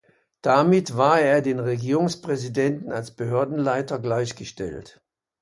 [0.41, 4.99] Damit war er den Regierungspräsidenten als Behördenleiter gleichgestellt.